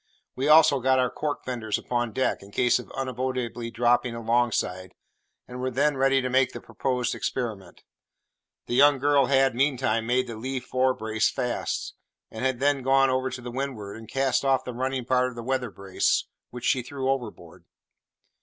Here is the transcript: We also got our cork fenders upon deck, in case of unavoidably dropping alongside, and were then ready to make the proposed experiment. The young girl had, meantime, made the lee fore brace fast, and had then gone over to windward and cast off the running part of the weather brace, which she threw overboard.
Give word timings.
We 0.35 0.47
also 0.47 0.79
got 0.79 0.97
our 0.97 1.11
cork 1.11 1.45
fenders 1.45 1.77
upon 1.77 2.11
deck, 2.11 2.41
in 2.41 2.49
case 2.49 2.79
of 2.79 2.89
unavoidably 2.95 3.69
dropping 3.69 4.15
alongside, 4.15 4.95
and 5.47 5.61
were 5.61 5.69
then 5.69 5.95
ready 5.95 6.23
to 6.23 6.27
make 6.29 6.53
the 6.53 6.59
proposed 6.59 7.13
experiment. 7.13 7.83
The 8.65 8.73
young 8.73 8.97
girl 8.97 9.27
had, 9.27 9.53
meantime, 9.53 10.07
made 10.07 10.25
the 10.25 10.37
lee 10.37 10.59
fore 10.59 10.95
brace 10.95 11.29
fast, 11.29 11.93
and 12.31 12.43
had 12.43 12.59
then 12.59 12.81
gone 12.81 13.11
over 13.11 13.29
to 13.29 13.51
windward 13.51 13.93
and 13.95 14.09
cast 14.09 14.43
off 14.43 14.63
the 14.63 14.73
running 14.73 15.05
part 15.05 15.29
of 15.29 15.35
the 15.35 15.43
weather 15.43 15.69
brace, 15.69 16.25
which 16.49 16.65
she 16.65 16.81
threw 16.81 17.07
overboard. 17.07 17.65